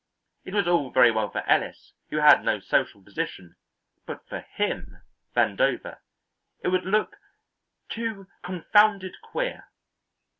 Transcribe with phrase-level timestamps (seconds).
[0.45, 3.55] It was all very well for Ellis, who had no social position,
[4.07, 4.97] but for him,
[5.35, 5.99] Vandover,
[6.63, 7.17] it would look
[7.87, 9.67] too confounded queer.